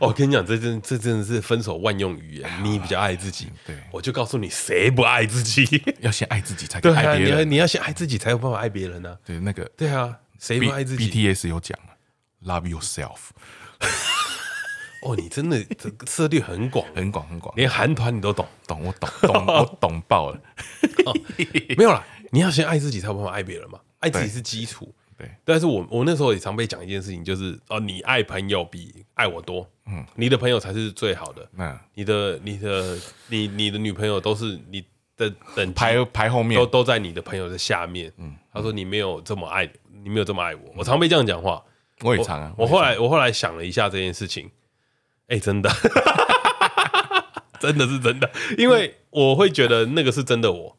[0.00, 2.50] 我 跟你讲，这真这真的是分手万用语言。
[2.62, 5.82] 你比较爱自己，对，我就告诉你，谁不爱自己？
[6.00, 7.50] 要先爱自己才可以爱别人。
[7.50, 9.16] 你要先爱自己，才有办法爱别人呢。
[9.24, 11.78] 对，那个，对啊，谁不爱自己？BTS 有讲
[12.44, 13.30] ，Love yourself。
[15.02, 20.40] 哦，你真的这个涉猎很广，很广，很广，连韩团你都懂，懂，我懂，懂，我懂爆了。
[21.76, 23.78] 没有啦，你要先爱自己，才有办法爱别人嘛。
[24.00, 25.30] 爱自己是基础，对。
[25.44, 31.48] 但是我我那时候也常被讲一件事情，就是哦，你爱朋友比爱我多，嗯，你的朋友才是最好的。
[31.56, 32.98] 嗯，你的、你的、
[33.28, 34.84] 你、你的女朋友都是你
[35.16, 38.12] 的等排排后面，都都在你的朋友的下面。
[38.18, 39.70] 嗯，他说你没有这么爱，
[40.02, 40.62] 你没有这么爱我。
[40.76, 41.62] 我常被这样讲话，
[42.02, 42.52] 我也常啊。
[42.56, 44.50] 我后来我后来想了一下这件事情。
[45.26, 45.70] 哎、欸，真的，
[47.58, 50.76] 真的是真的，因为我会觉得那个是真的我，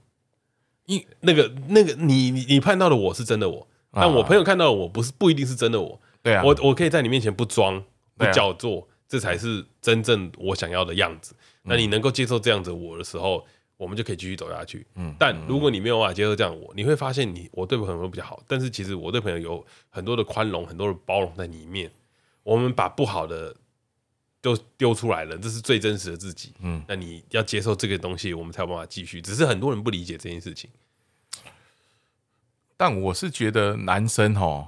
[0.86, 7.84] 因那个那个你你你看到的我是真的我，但我朋友看到我不是不一定是真的我，对啊，我我可以在你面前不装
[8.18, 11.34] 不叫做，这才是真正我想要的样子。
[11.64, 13.44] 那你能够接受这样子我的时候，
[13.78, 14.86] 我们就可以继续走下去。
[14.96, 21.92] 嗯，但如果你没有办法接受这样我，你会发现你我对朋友会比较好，但是其实我对朋友有很多的宽容，很多的包容在里面。
[22.44, 23.56] 我们把不好的。
[24.46, 26.54] 都丢出来了，这是最真实的自己。
[26.60, 29.20] 嗯，那你要接受这个东西，我们才有办法继续。
[29.20, 30.70] 只是很多人不理解这件事情。
[32.78, 34.68] 但我是觉得男生哦，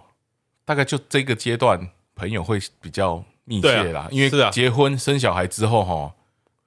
[0.65, 4.01] 大概就这个阶段，朋友会比较密切啦。
[4.01, 6.13] 啊、因为结婚、啊、生小孩之后哈，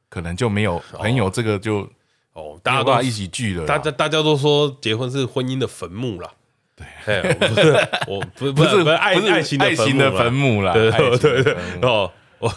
[0.08, 1.88] 可能就没有朋友这个就
[2.32, 3.66] 哦，大家都要一起聚了。
[3.66, 6.30] 大家大家都说结婚是婚姻的坟墓啦。
[6.76, 7.72] 对，不是，
[8.06, 10.72] 我不 不是不是爱爱情爱情的坟墓啦。
[10.72, 12.10] 对对对哦。
[12.40, 12.50] 我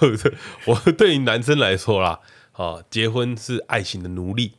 [0.65, 2.17] 我对于男生来说啦，
[2.53, 4.53] 哦，结婚是爱情的奴隶，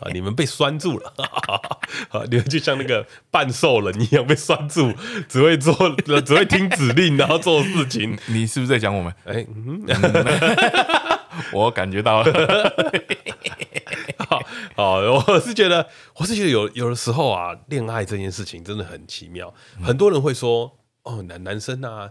[0.00, 1.12] 啊，你们被拴住了，
[2.10, 4.94] 啊，你们就像那个半兽人一样被拴住，
[5.28, 5.74] 只会做，
[6.22, 8.18] 只会听指令，然后做事情。
[8.26, 9.12] 你是不是在讲我们？
[9.24, 9.84] 哎，嗯，
[11.52, 12.32] 我感觉到了。
[14.26, 14.40] 好，
[14.76, 14.94] 好，
[15.28, 15.86] 我是觉得，
[16.16, 19.52] 我是觉得有有的时候啊，恋爱这件事情真的很奇妙。
[19.82, 22.08] 很多人会说，哦，男男生啊，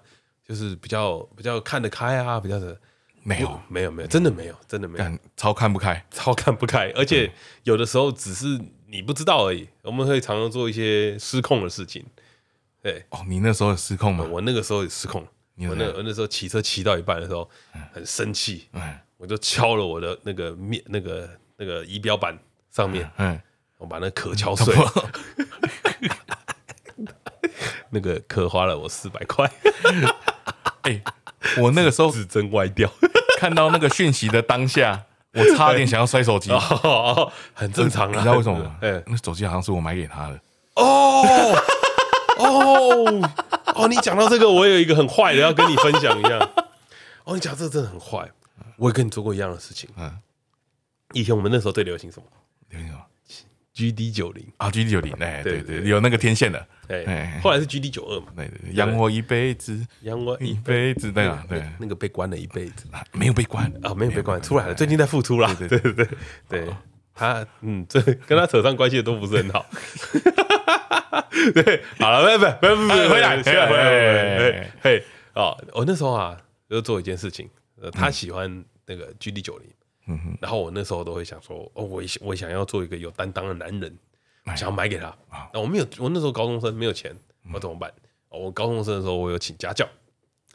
[0.48, 2.78] 就是比较比较看得开啊，比较的。
[3.24, 6.92] 没有，没有，没有，真的没有，真的没有，超看不开，超看不开。
[6.96, 7.32] 而且
[7.64, 9.68] 有的时候只是你不知道而已。
[9.84, 12.06] 我们会常常做一些失控的事情。
[12.82, 14.26] 对，哦，你那时候失控吗？
[14.32, 15.22] 我那个时候也失控。
[15.58, 17.50] 我那我那时候骑车骑到一半的时候，
[17.92, 18.70] 很生气，
[19.18, 22.38] 我就敲了我的那个面那个那个仪表板
[22.72, 23.38] 上面，嗯，
[23.78, 25.12] 我把那壳敲碎了，
[27.92, 29.52] 那个壳花了我四百块。
[30.84, 31.02] 哎。
[31.62, 32.92] 我那个时候指针歪掉，
[33.40, 36.52] 看到那个讯息的当下，我差点想要摔手机，
[37.54, 38.16] 很正常啊。
[38.16, 38.76] 你知道为什么吗？
[38.82, 40.40] 哎，那手机好像是我买给他的。
[40.76, 41.24] 哦
[42.38, 43.30] 哦
[43.76, 43.88] 哦！
[43.90, 46.40] 你讲到这个，我有一个很坏的要跟你分享一下。
[47.26, 48.30] 哦，你讲这个真的很坏，
[48.78, 49.90] 我也跟你做过一样的事情。
[49.98, 50.18] 嗯，
[51.14, 52.26] 以前我们那时候最流行什么？
[52.70, 53.00] 流行什么
[53.80, 54.46] ？G D 九零。
[54.58, 63.72] 啊，G D 九零，哎，对对，有那个天线的，哎，后来是 G D 九二嘛，对对，养我一辈子，养我一辈子，对啊，对，那个被关了一辈子，没有被关。
[63.82, 66.08] 啊，没有被关，出来了，最近在复出了，对对对
[66.50, 66.68] 对，
[67.14, 69.66] 他嗯，这跟他扯上关系的都不是很好，
[71.56, 76.38] 对，好了，不不不不，回来回来回来，嘿，哦，我那时候啊，
[76.70, 77.50] 就做一件事情，
[77.82, 79.70] 呃他喜欢那个 G D 九零。
[80.42, 83.98] 然后我那时候都会想说，哦，我我想要做一个有担当的男人，
[84.56, 85.16] 想要买给他。
[85.54, 87.16] 那我没有，我那时候高中生没有钱，
[87.54, 87.92] 我怎么办？
[88.30, 89.88] 我高中生的时候，我有请家教。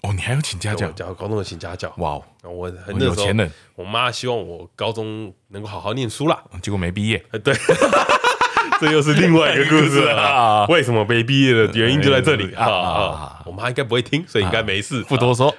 [0.03, 0.93] 哦，你还有请家教？
[0.93, 1.93] 教高中的请家教。
[1.99, 3.51] 哇，我很有钱人。
[3.75, 7.19] 我妈希望我高中能够好好念书啦，结果没毕业。
[7.43, 7.55] 对，
[8.81, 10.67] 这又是另外一个故事了。
[10.71, 12.53] 为什么没毕业的原因就在这里。
[12.55, 13.43] 啊？
[13.47, 15.55] 我妈应该不会听，所以应该没事，不多说。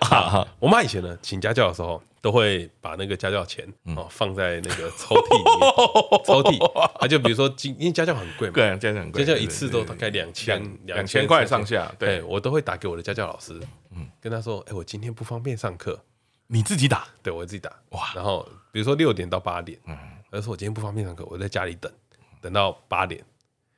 [0.60, 2.02] 我妈以前呢，请家教的时候。
[2.26, 3.64] 都会把那个家教钱
[3.96, 5.72] 哦放在那个抽屉里面，
[6.26, 13.54] 抽屉，啊就比如说，今因为家教很贵嘛，对，家教很贵，家教一次都大概两千两千块上下，对，我都会打给我的家教老师，
[13.96, 16.00] 嗯，跟他说，哎，我今天不方便上课，
[16.48, 19.96] 你自己打，对我自己打，哇，然后比如说六点到八点，嗯，
[20.32, 21.92] 他说我今天不方便上课，我在家里等，
[22.46, 23.26] 等到八点，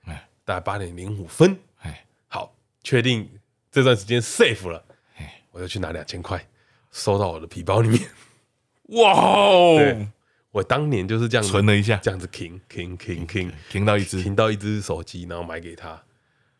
[0.08, 2.54] 哎，大概八点零五分，哎，好，
[2.84, 3.26] 确定
[3.72, 4.84] 这段时间 safe 了，
[5.16, 6.46] 哎，我就去拿两千块，
[6.92, 8.02] 收到我的皮包里面。
[8.88, 9.80] 哇哦！
[10.52, 16.04] 我当年就是这样存了一下，这样子停停停停停到一只停到一只手机，然后买给他。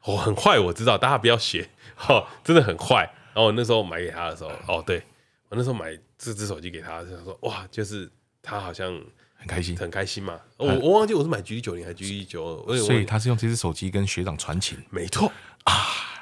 [0.06, 1.68] 我很坏，我知道，大家不要学，
[1.98, 3.04] 哈，真的很坏。
[3.34, 5.04] 然后我那时候买给他的时候，哦，对
[5.50, 8.10] 我那时候买这只手机给他，就想说哇，就是
[8.42, 9.06] 他好像很
[9.48, 10.36] 开心，很开心嘛。
[10.58, 15.32] 我我忘记我是买 GD 九零还是 G 一九二，所以他是用这只手机跟学长传情，没错
[15.64, 15.74] 啊，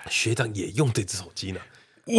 [0.10, 1.60] 学长也用这只手机呢。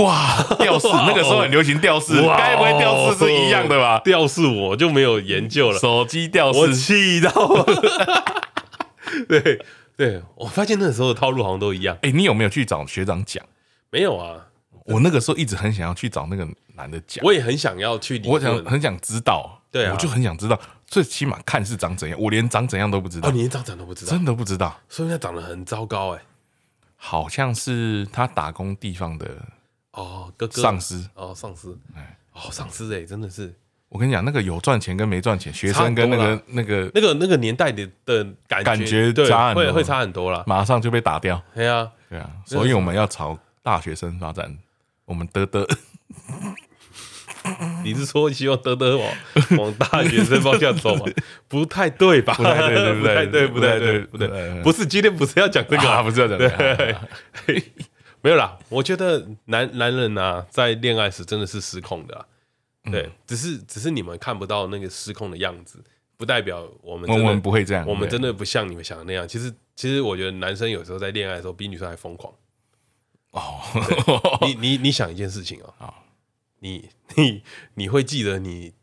[0.02, 4.00] 哇， 吊饰那个时候很流行吊饰，该不会吊饰是一样的吧？
[4.00, 5.78] 吊饰我就没有研究了。
[5.78, 7.64] 手机吊饰，我气到了。
[9.28, 9.64] 对
[9.96, 11.96] 对，我发现那个时候的套路好像都一样。
[12.02, 13.44] 哎，你有没有去找学长讲？
[13.90, 14.48] 没有啊，
[14.86, 17.24] 我那个时候一直很想要去找那个男的讲。
[17.24, 19.62] 我也很想要去，我想很想知道。
[19.70, 22.18] 对啊，我就很想知道，最起码看是长怎样。
[22.20, 24.78] 我连长怎样都不知道，哦，你连长怎样都不知道，真的不知道。
[24.88, 26.22] 所以他长得很糟糕哎，
[26.96, 29.26] 好像是他打工地方的。
[29.92, 33.54] 哦，哥哥，上司哦，上司，哎，哦，上司，哎，真的是，
[33.88, 41.42] 我跟你讲，那个有赚钱跟没赚钱，学生跟那个那个那个那个年代的的感感觉，对，会会差很多啦，马上就被打掉。
[41.54, 44.54] 对啊，对啊，所以我们要朝大学生发展。
[45.06, 45.66] 我们德德，
[47.84, 49.12] 你是说希望德德往
[49.58, 51.04] 往大学生方向走吗？
[51.48, 52.34] 不太对吧？
[52.34, 57.00] 不太对，不太对，不太对，不对，不是今天不是要讲这个啊，不是要讲这个。
[58.22, 62.24] 没有啦，我觉得男男人啊，在恋爱时真的是失控的，啊，
[62.90, 65.78] 对，嗯、只是只是你们看不到那个失控的样子，
[66.16, 69.28] 不代表我们我们不会这样，我们真的不像你们想的那样。
[69.28, 72.32] 其实其实我觉得男生有时候在恋爱的时候比女生还疯狂。
[73.30, 73.60] 哦，
[74.40, 75.94] 你你你想一件事情哦，啊，
[76.60, 77.42] 你你
[77.74, 78.74] 你会记得你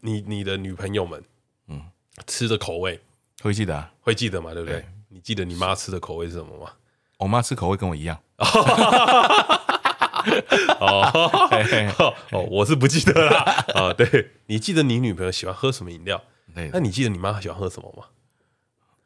[0.00, 1.22] 你你的女朋友们
[1.68, 1.90] 嗯
[2.26, 3.00] 吃的口味
[3.42, 4.52] 会记得啊，会记得嘛？
[4.54, 4.80] 对不对？
[4.80, 6.72] 对，你记得你妈吃的口味是什么吗？
[7.18, 8.20] 我妈吃口味跟我一样。
[10.78, 13.40] 哦，哦，我是不记得了。
[13.74, 16.22] 啊，对，你记得你女朋友喜欢喝什么饮料？
[16.72, 18.04] 那你记得你妈喜欢喝什么吗？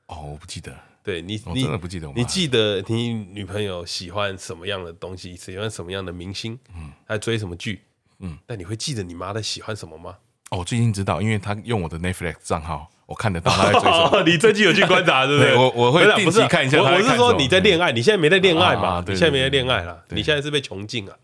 [0.07, 0.79] 哦，我不记得。
[1.07, 2.11] 对你，你真的不记得？
[2.17, 5.37] 你记得你女朋友喜欢什么样的东西？
[5.37, 6.59] 喜欢什么样的明星？
[6.75, 7.81] 嗯，还追什么剧？
[8.19, 10.17] 嗯，那你会记得你妈在喜欢什么吗？
[10.51, 14.23] 哦，我最近知道，因为她用我的 Netflix 账号，我看得到他在追什么。
[14.27, 15.55] 你最近有去观察，对不对？
[15.55, 16.83] 我我会定期看一下。
[16.83, 19.01] 我是说你在恋爱，你现在没在恋爱嘛？
[19.07, 21.15] 你现在没在恋爱了，你现在是被穷禁啊。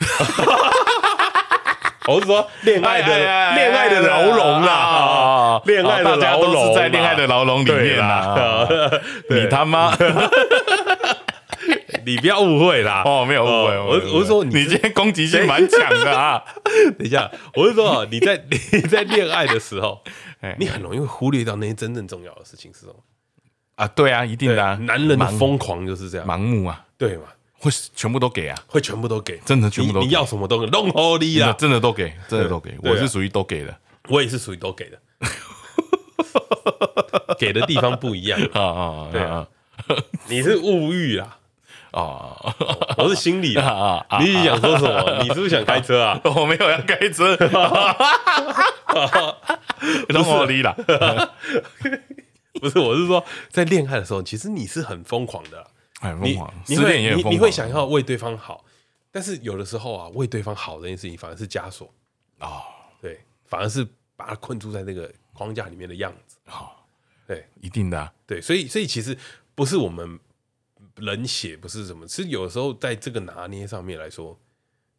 [2.10, 3.18] 我是说恋爱的
[3.54, 8.36] 恋爱的牢笼啦，恋爱的牢笼，在恋爱的牢笼里面啦。
[9.28, 9.96] 你他妈！
[12.04, 13.02] 你不要误会啦！
[13.04, 16.42] 哦，没有误会，我我是说你今天攻击性蛮强的啊！
[16.98, 18.42] 等一下，我是说你在
[18.72, 20.02] 你在恋爱的时候，
[20.58, 22.94] 你很容易会忽略到那些真正重要的事情是什么
[23.76, 23.86] 啊？
[23.88, 27.24] 对啊，一定的，男人的疯狂就是这样，盲目啊，对嘛？
[27.60, 28.56] 会全部都给啊？
[28.66, 29.36] 会全部都给？
[29.44, 30.00] 真的全部都？
[30.00, 31.52] 你要什么都给，弄好你啊！
[31.58, 32.74] 真的都给，真的都给。
[32.82, 33.76] 我是属于都给的，
[34.08, 34.98] 我也是属于都给的，
[37.38, 39.08] 给的地方不一样 啊啊！
[39.12, 39.46] 对啊，
[40.28, 41.36] 你是物欲啊。
[41.92, 42.54] 哦，
[42.98, 44.06] 我是心理啊！
[44.20, 45.18] 你想说什么？
[45.22, 46.20] 你是不是想开车啊？
[46.24, 47.36] 我没有要开车，
[50.08, 50.72] 弄好你啦！
[52.60, 55.66] 不是，我是说，在恋爱的时候，其实你是很疯狂的，
[56.08, 58.64] 很疯狂，你会你你会想要为对方好，
[59.12, 61.92] 但是有的时候啊，为对方好这件事情反而是枷锁。
[62.38, 62.62] 啊，
[63.00, 63.86] 对，反而是
[64.16, 66.36] 把他困住在那个框架里面的样子。
[66.46, 66.70] 哦，
[67.26, 69.16] 对，一定的，对，所以所以其实
[69.54, 70.18] 不是我们。
[70.96, 74.38] 冷血不是什么，其实有时候在这个拿捏上面来说，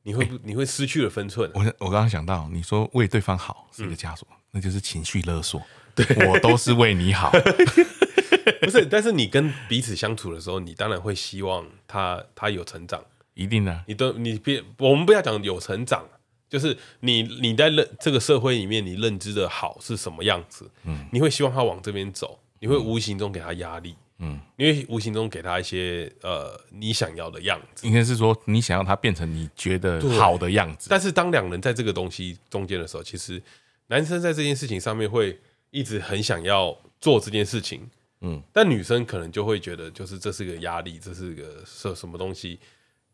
[0.01, 1.51] 你会不你会失去了分寸。
[1.53, 5.61] 我我刚刚想到，你说为对方好是一个枷锁，那就是情绪勒索。
[5.95, 7.31] 对，我都是为你好，
[8.61, 8.85] 不是？
[8.85, 13.83] 但是你跟彼此相处的时候，你当然会希望他他有成长，一定的。
[13.87, 16.03] 你都你别，我们不要讲有成长，
[16.49, 20.69] 就是你你在认这个社会里面，你认知的好是什么样子？
[20.85, 23.95] 嗯，你会希望他往这边走，你会无形中给他压力。
[24.23, 30.87] 嗯，因为无形中给他一些呃你想要的样子，应该是说你想要他变成你觉得好的样子。
[30.91, 33.41] 但是当两人在这个东西中间的时候，其实
[33.87, 35.39] 男生在这件事情上面会
[35.71, 37.89] 一直很想要做这件事情，
[38.21, 42.59] 嗯，但女生可能就会觉得就是这是个压力，这是个什什么东西。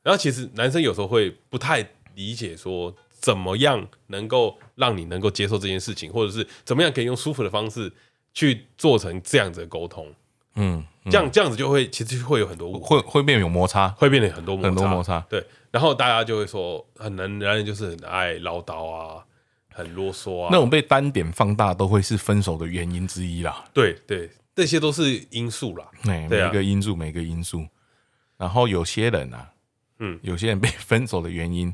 [0.04, 7.92] 然后其实男生有时候会不太理解说怎么样能够让你能够接受这件事情，或者是怎么样可以用舒服的方式
[8.34, 10.14] 去做成这样子的沟通。
[10.56, 15.20] 嗯，这样这样子就会其实会有很多会会变有摩擦，会变得很多摩擦，很多摩擦。
[15.30, 19.24] 对，然后大家就会说，很男男人就是很爱唠叨啊，
[19.78, 20.50] 很啰嗦啊。
[20.52, 23.64] 那种被单点放大，都会是分手的原因之一啦。
[23.72, 25.86] 对对，这些都是因素啦。
[26.04, 27.66] 每每个因素，每个因素。
[28.36, 29.52] 然后有些人啊，
[30.00, 31.68] 嗯，有些人被分手的原因，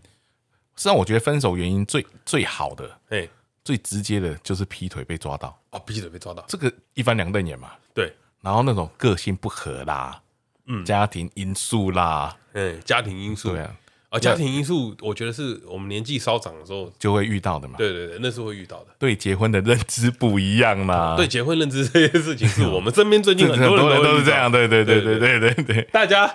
[0.76, 3.28] 实际上我觉得分手原因最最好的，哎，
[3.64, 5.58] 最直接的就是劈腿被抓到。
[5.72, 7.72] 哦，劈腿被抓到，这个一翻两瞪眼嘛。
[7.94, 8.14] 对。
[8.42, 10.22] 然后那种个性不合啦，
[10.66, 13.74] 嗯，家庭因素啦，嗯，家庭因素，对啊，
[14.14, 18.88] 啊，家庭因素，我觉得是我们年纪稍长的时候就会遇到的嘛，对对对，那是会遇到的。
[19.00, 25.64] 对结婚的认知不一样嘛，对结婚认知这件事情，是 我们身边最近很多人都是这样，对对对对对对。
[25.64, 26.28] 对，大家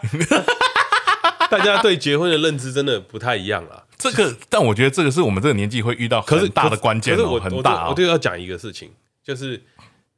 [1.49, 3.87] 大家对结婚的认知真的不太一样了。
[3.97, 8.91] 这个，但我觉得这个是我们这个年纪会遇到很大的关键，可是我很大，我就要讲一个事情，
[9.23, 9.63] 就是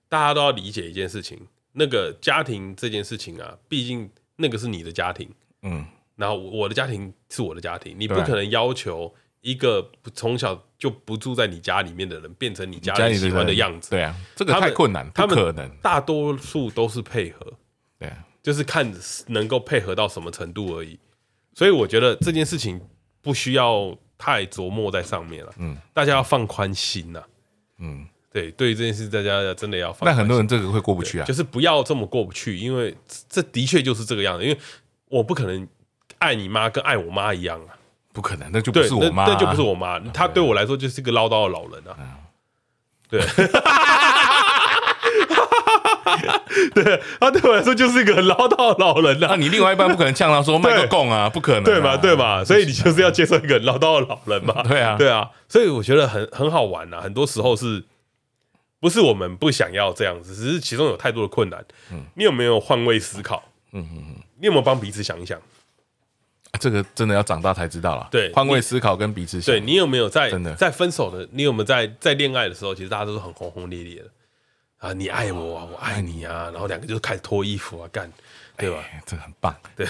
[0.09, 1.39] 大家都要理解一件事情。
[1.75, 5.29] 那个家庭这件事情啊，毕竟那个是你的家庭，
[5.63, 5.87] 嗯，
[6.21, 17.55] 然后我的家庭是我的家庭，你不可能要求一个从小就不住在你家里面的人变成你家里喜欢的样子，对啊，这个太困难，他们可能，大多数都是配合，
[17.99, 18.09] 对。
[18.09, 18.93] 啊，就是看
[19.27, 20.99] 能够配合到什么程度而已，
[21.55, 22.81] 所以我觉得这件事情
[23.21, 27.23] 不需要太琢磨在上面了，嗯，大家要放宽心呐，
[27.79, 28.07] 嗯。
[28.33, 30.09] 对，对于这件事，大家真的要放。
[30.09, 32.97] 那很多人这个会过不去啊，就是不要这么过不去，因为
[33.29, 34.45] 这的确就是这个样子。
[34.45, 34.57] 因为
[35.09, 35.67] 我不可能
[36.21, 37.75] 爱你妈跟爱我妈一样啊，
[38.13, 39.99] 不可能，那就不是我妈，那就不是我妈。
[40.15, 41.97] 她对我来说就是一个唠叨的老人啊。
[43.09, 43.21] 对，
[46.73, 49.35] 对， 她对我来说就是一个很唠叨的老人啊。
[49.35, 52.45] 你另外一半不可能呛他说卖个供啊，不可能，对嘛，对嘛。
[52.45, 54.63] 所以你就是要接受一个很唠叨的老人嘛。
[54.63, 55.29] 对啊，对啊。
[55.49, 57.85] 所以我觉得很很好玩啊，很多时候是。
[58.83, 61.63] 不是我们不想要这样子，只是其中有太多的困难。
[61.93, 63.43] 嗯，你有没有换位思考？
[63.73, 65.39] 嗯嗯嗯，你有没有帮彼此想一想？
[66.59, 68.09] 这个真的要长大才知道了。
[68.11, 69.55] 对，换位思考跟彼此想。
[69.55, 71.29] 对，你有没有在真的在分手的？
[71.33, 74.11] 你有没有在在恋爱的时候，其实大家都是很轰轰烈烈的
[74.79, 74.93] 啊！
[74.93, 78.11] 你爱我啊，我爱你啊，然后两个就开始脱衣服啊，干，
[78.57, 78.85] 对吧？
[79.07, 79.55] 这很棒。
[79.77, 79.87] 对，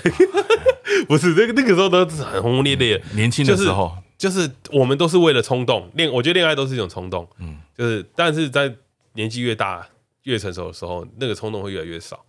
[1.08, 3.96] 不是那个那个时候都是很轰轰烈烈，年轻的时候。
[4.18, 8.70] 就是我们都是为了冲动恋，我觉得恋爱都是一种冲动，嗯，就是但是在
[9.14, 9.88] 年纪越大
[10.24, 12.22] 越成熟的时候，那个冲动会越来越少。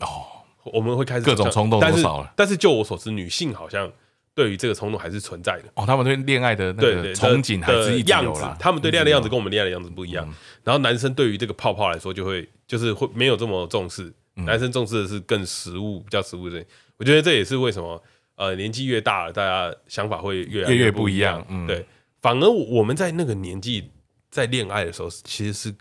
[0.00, 2.32] 哦，我们会开始各种冲动都少了。
[2.36, 3.90] 但是就我所知，女性好像
[4.34, 5.64] 对于这个冲动还是存在的。
[5.74, 8.56] 哦，他们对恋爱的那个憧憬还是一直有啦。
[8.58, 10.26] 他们对恋爱的样子跟我们恋爱的样子不一样。
[10.62, 14.12] 然后男生对于这个泡泡来说，就会就是会没有这么重视。
[14.34, 16.64] 男生重视的是更实物，比较实物的。
[16.96, 18.02] 我觉得这也是为什么
[18.36, 21.44] 呃年纪越大了，大家想法会越来越不一样。
[21.50, 21.84] 嗯，对。
[22.22, 23.90] 反而我们在那个年纪
[24.30, 25.74] 在恋爱的时候，其实是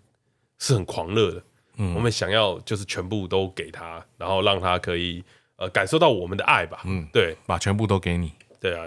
[0.58, 1.42] 是很狂热的。
[1.84, 5.24] 嗯，我们想要就是全部都给他，然后让他可以
[5.56, 6.82] 呃感受到我们的爱吧。
[6.86, 8.32] 嗯，对，把全部都给你。
[8.60, 8.86] 对啊，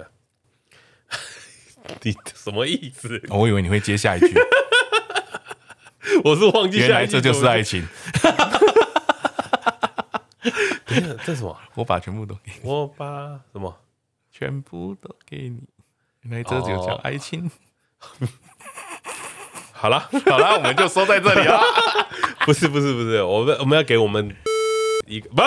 [2.02, 3.20] 你什么意思？
[3.30, 4.32] 我以为你会接下一句，
[6.22, 6.88] 我是忘记下一句。
[6.88, 7.84] 原来这就是爱情。
[10.86, 11.58] 等一下，这是什么？
[11.74, 12.60] 我把全部都给你。
[12.62, 13.76] 我把什么？
[14.30, 15.58] 全部都给你。
[16.22, 17.50] 原来这就叫爱情。
[19.72, 21.60] 好了，好了，我们就说在这里啊。
[22.46, 24.34] 不是，不是，不是，我们我们要给我们
[25.06, 25.28] 一个。
[25.30, 25.42] 得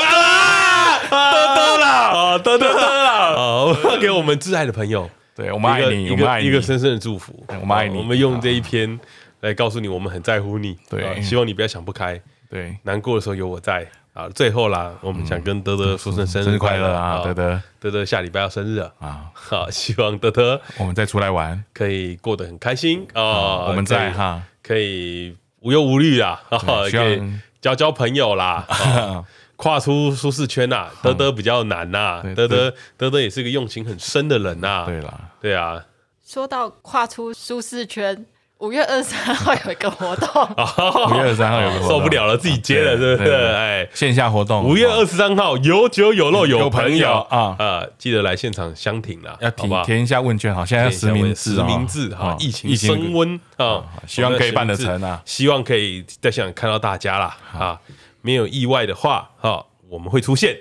[1.10, 3.66] 得了，得得得了！
[3.68, 7.46] 我们要给我们挚爱的朋友，对我们爱你，一个一个深深的祝福。
[7.62, 9.00] 我们爱你，我们用这一篇
[9.42, 10.76] 来告诉你，我们很在乎你。
[10.90, 12.20] 对，希望你不要想不开。
[12.50, 13.88] 对，难过的时候有我在。
[14.14, 17.22] 啊，最后啦，我们想跟德德说声生日快乐啊！
[17.24, 19.26] 德德，德德下礼拜要生日了啊！
[19.32, 23.68] 好，希望德德我们再出来玩，可以过得很开心啊！
[23.68, 27.22] 我们在哈，可以无忧无虑啊，可以
[27.62, 28.66] 交交朋友啦。
[29.58, 34.84] 跨出舒适圈呐，德德比较难呐，德德德德也是个用情很深的人呐。
[34.86, 35.84] 对啦，对啊。
[36.24, 38.26] 说到跨出舒适圈，
[38.60, 40.28] 五月二十三号有一个活动。
[41.12, 43.32] 五月二十三号有个活动，受不了了，自己接了，是不是？
[43.32, 47.22] 哎，线下活动，五月二十三号有酒有肉有朋友。
[47.30, 47.56] 啊。
[47.60, 47.84] 啊！
[48.00, 57.80] 记得来现场相挺啦，要填填一下问卷，好，现在要实名制，实名制哈，疫情升温啊，希望可以办得成啊，希望可以在现场看到大家啦啊。
[58.22, 60.58] 没有意外的话，哈，我们会出现。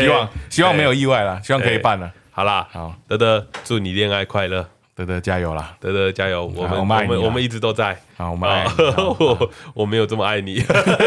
[0.00, 2.10] 希望希望没有意外了，希望可以办了。
[2.32, 8.00] 好啦，好，德德，祝你恋爱快乐，德德加油啦，德德加油，我们我们我们一直都在。
[8.16, 8.64] 好，我们爱
[8.96, 10.58] 我我没有这么爱你，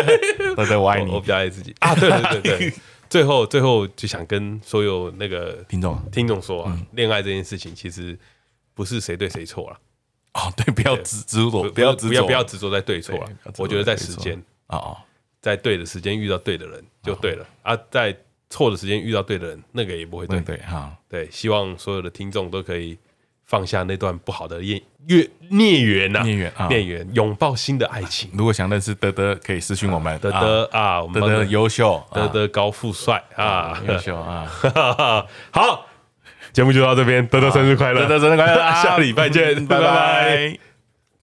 [0.56, 1.76] 德德我爱你，我比较爱自己。
[1.80, 1.96] 啊。
[1.96, 2.74] 对对对对，
[3.10, 6.00] 最后最后就想跟所有那个听众。
[6.12, 8.16] 听众说啊，恋爱这件事情其实
[8.76, 9.80] 不是谁对谁错了。
[10.36, 13.18] 哦，对，不要执执着，不要不要不要执着在对错。
[13.18, 13.28] 了。
[13.58, 14.40] 我觉得在时间。
[14.68, 14.96] 哦。
[15.42, 17.48] 在对的时间遇到对的人就对了。
[17.64, 18.16] 啊，在
[18.50, 20.40] 错的时间遇到对的人，那个也不会对。
[20.42, 22.98] 对哈，对，希望所有的听众都可以
[23.50, 28.30] 放下那段不好的孽孽孽缘呐，孽缘啊，孽缘，拥抱新的爱情。
[28.36, 30.20] 如果想认识德德，可以私信我们。
[30.20, 34.45] 德德啊，我们德德优秀，德德高富帅啊，优秀啊。
[35.50, 35.88] 好，
[36.54, 40.68] 节目就到这边，德德生日快乐，德德生日快乐， 下礼拜见，拜拜。